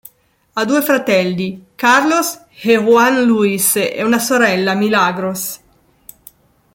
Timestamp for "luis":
3.23-3.75